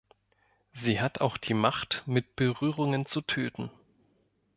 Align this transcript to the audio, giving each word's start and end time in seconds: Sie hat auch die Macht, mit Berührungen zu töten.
Sie 0.73 0.99
hat 0.99 1.21
auch 1.21 1.37
die 1.37 1.53
Macht, 1.53 2.01
mit 2.07 2.35
Berührungen 2.35 3.05
zu 3.05 3.21
töten. 3.21 3.69